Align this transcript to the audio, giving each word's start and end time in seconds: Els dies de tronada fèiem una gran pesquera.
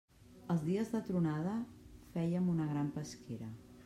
Els 0.53 0.63
dies 0.69 0.87
de 0.93 1.01
tronada 1.09 1.53
fèiem 2.15 2.47
una 2.55 2.67
gran 2.73 2.91
pesquera. 2.97 3.51